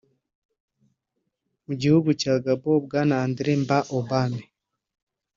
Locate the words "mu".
1.65-1.73